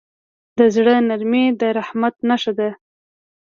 [0.57, 2.69] د زړه نرمي د رحمت نښه ده.